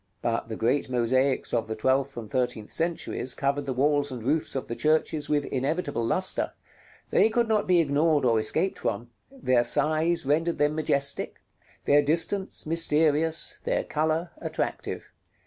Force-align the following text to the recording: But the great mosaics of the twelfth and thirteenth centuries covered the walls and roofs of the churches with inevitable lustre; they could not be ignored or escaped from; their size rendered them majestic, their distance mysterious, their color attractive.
But 0.23 0.47
the 0.47 0.55
great 0.55 0.89
mosaics 0.89 1.53
of 1.53 1.67
the 1.67 1.75
twelfth 1.75 2.17
and 2.17 2.27
thirteenth 2.27 2.71
centuries 2.71 3.35
covered 3.35 3.67
the 3.67 3.71
walls 3.73 4.11
and 4.11 4.23
roofs 4.23 4.55
of 4.55 4.67
the 4.67 4.73
churches 4.75 5.29
with 5.29 5.45
inevitable 5.45 6.03
lustre; 6.03 6.53
they 7.11 7.29
could 7.29 7.47
not 7.47 7.67
be 7.67 7.79
ignored 7.79 8.25
or 8.25 8.39
escaped 8.39 8.79
from; 8.79 9.11
their 9.31 9.63
size 9.63 10.25
rendered 10.25 10.57
them 10.57 10.73
majestic, 10.73 11.39
their 11.83 12.01
distance 12.01 12.65
mysterious, 12.65 13.61
their 13.63 13.83
color 13.83 14.31
attractive. 14.39 15.11